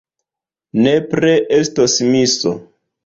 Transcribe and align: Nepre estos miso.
Nepre 0.87 1.35
estos 1.61 1.99
miso. 2.15 2.59